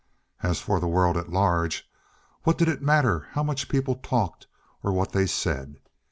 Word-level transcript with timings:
As 0.41 0.59
for 0.59 0.79
the 0.79 0.87
world 0.87 1.15
at 1.15 1.29
large, 1.29 1.87
what 2.41 2.57
did 2.57 2.67
it 2.69 2.81
matter 2.81 3.27
how 3.33 3.43
much 3.43 3.69
people 3.69 3.93
talked 3.93 4.47
or 4.81 4.91
what 4.91 5.11
they 5.11 5.27
said. 5.27 5.75